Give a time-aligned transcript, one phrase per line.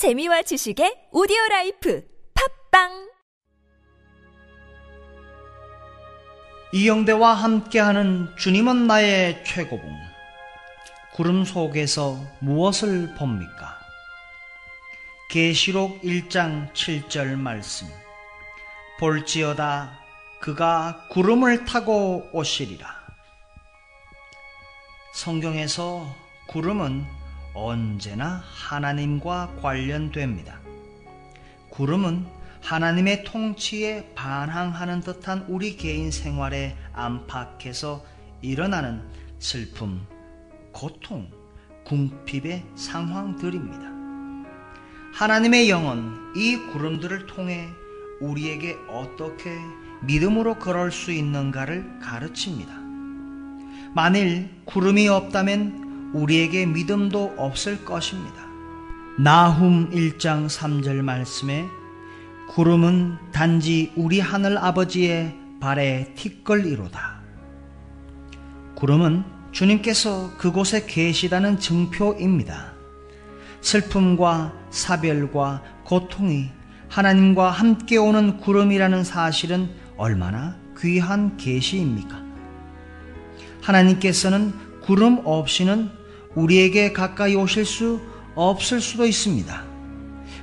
[0.00, 2.02] 재미와 지식의 오디오 라이프
[2.70, 3.10] 팟빵
[6.72, 9.94] 이영대와 함께하는 주님은 나의 최고봉.
[11.12, 13.78] 구름 속에서 무엇을 봅니까?
[15.28, 17.86] 계시록 1장 7절 말씀.
[19.00, 20.00] 볼지어다
[20.40, 22.88] 그가 구름을 타고 오시리라.
[25.12, 26.06] 성경에서
[26.46, 27.20] 구름은
[27.54, 30.60] 언제나 하나님과 관련됩니다.
[31.70, 32.26] 구름은
[32.62, 38.04] 하나님의 통치에 반항하는 듯한 우리 개인 생활에 안팎에서
[38.42, 39.02] 일어나는
[39.38, 40.06] 슬픔,
[40.72, 41.28] 고통,
[41.84, 43.90] 궁핍의 상황들입니다.
[45.14, 47.68] 하나님의 영은 이 구름들을 통해
[48.20, 49.56] 우리에게 어떻게
[50.02, 52.72] 믿음으로 걸을 수 있는가를 가르칩니다.
[53.94, 58.46] 만일 구름이 없다면 우리에게 믿음도 없을 것입니다.
[59.18, 61.66] 나훔 1장 3절 말씀에
[62.48, 67.20] 구름은 단지 우리 하늘 아버지의 발에 티끌이로다.
[68.74, 72.72] 구름은 주님께서 그곳에 계시다는 증표입니다.
[73.60, 76.50] 슬픔과 사별과 고통이
[76.88, 82.20] 하나님과 함께 오는 구름이라는 사실은 얼마나 귀한 계시입니까?
[83.60, 85.99] 하나님께서는 구름 없이는
[86.34, 88.00] 우리에게 가까이 오실 수
[88.34, 89.64] 없을 수도 있습니다.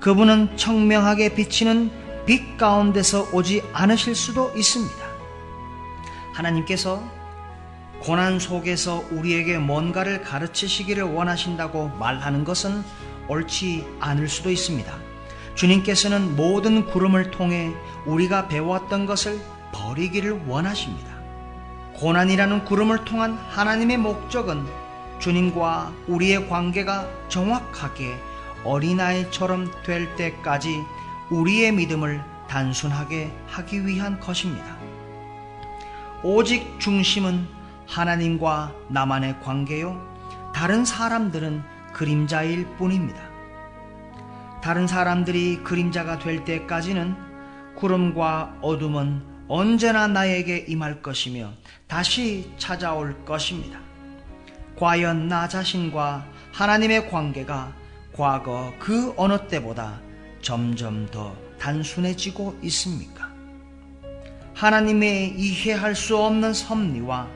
[0.00, 1.90] 그분은 청명하게 비치는
[2.26, 4.96] 빛 가운데서 오지 않으실 수도 있습니다.
[6.34, 7.02] 하나님께서
[8.00, 12.82] 고난 속에서 우리에게 뭔가를 가르치시기를 원하신다고 말하는 것은
[13.28, 14.92] 옳지 않을 수도 있습니다.
[15.54, 17.72] 주님께서는 모든 구름을 통해
[18.06, 19.38] 우리가 배웠던 것을
[19.72, 21.10] 버리기를 원하십니다.
[21.96, 24.64] 고난이라는 구름을 통한 하나님의 목적은
[25.20, 28.18] 주님과 우리의 관계가 정확하게
[28.64, 30.82] 어린아이처럼 될 때까지
[31.30, 34.76] 우리의 믿음을 단순하게 하기 위한 것입니다.
[36.22, 37.46] 오직 중심은
[37.86, 40.00] 하나님과 나만의 관계요.
[40.54, 43.20] 다른 사람들은 그림자일 뿐입니다.
[44.62, 47.16] 다른 사람들이 그림자가 될 때까지는
[47.76, 51.52] 구름과 어둠은 언제나 나에게 임할 것이며
[51.88, 53.89] 다시 찾아올 것입니다.
[54.76, 57.72] 과연 나 자신과 하나님의 관계가
[58.12, 60.00] 과거 그 어느 때보다
[60.42, 63.30] 점점 더 단순해지고 있습니까?
[64.54, 67.28] 하나님의 이해할 수 없는 섭리와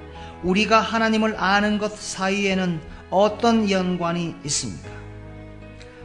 [0.42, 2.80] 우리가 하나님을 아는 것 사이에는
[3.10, 4.90] 어떤 연관이 있습니까?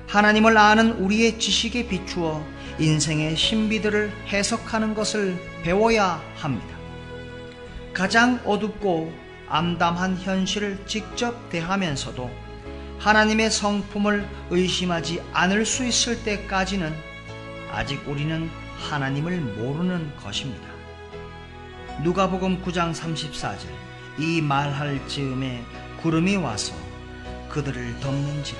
[0.08, 2.44] 하나님을 아는 우리의 지식에 비추어
[2.80, 6.68] 인생의 신비들을 해석하는 것을 배워야 합니다.
[7.94, 9.12] 가장 어둡고
[9.50, 12.30] 암담한 현실을 직접 대하면서도
[13.00, 16.94] 하나님의 성품을 의심하지 않을 수 있을 때까지는
[17.72, 20.68] 아직 우리는 하나님을 모르는 것입니다.
[22.04, 23.68] 누가복음 9장 34절
[24.20, 25.64] 이 말할 즈음에
[26.02, 26.74] 구름이 와서
[27.50, 28.60] 그들을 덮는지라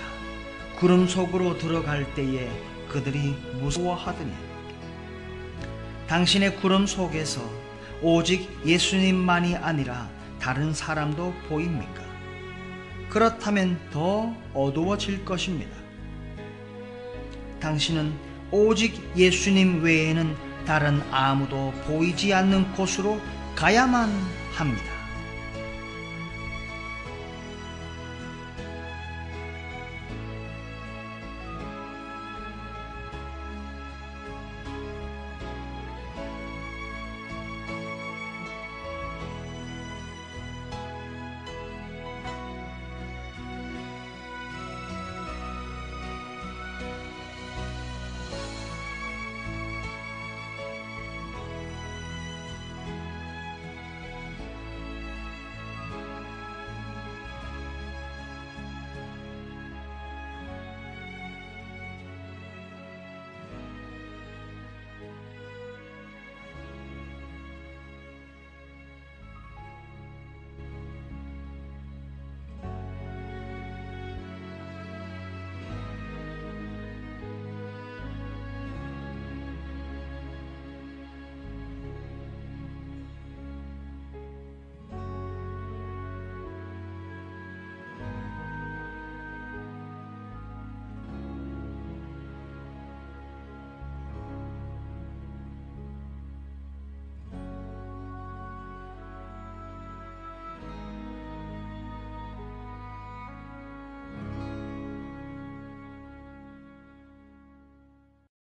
[0.78, 2.50] 구름 속으로 들어갈 때에
[2.88, 4.32] 그들이 무서워하더니
[6.08, 7.42] 당신의 구름 속에서
[8.02, 12.04] 오직 예수님만이 아니라 다른 사람도 보입니까?
[13.10, 15.76] 그렇다면 더 어두워질 것입니다.
[17.60, 18.14] 당신은
[18.52, 20.36] 오직 예수님 외에는
[20.66, 23.20] 다른 아무도 보이지 않는 곳으로
[23.56, 24.10] 가야만
[24.54, 24.99] 합니다.